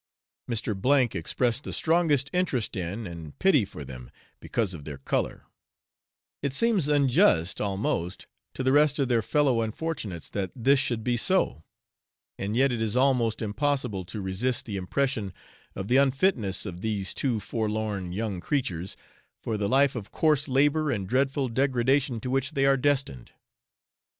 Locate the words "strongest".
1.71-2.31